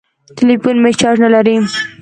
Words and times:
ټليفون 0.37 0.75
مې 0.83 0.91
چارچ 0.99 1.17
نه 1.23 1.29
لري. 1.33 1.55